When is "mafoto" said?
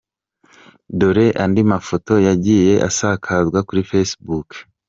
1.71-2.13